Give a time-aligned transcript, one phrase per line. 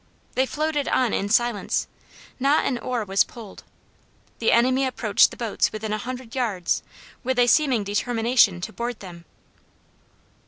[0.33, 1.85] They floated on in silence
[2.39, 3.63] not an oar was pulled.
[4.39, 6.81] The enemy approached the boats within a hundred yards,
[7.23, 9.25] with a seeming determination to board them.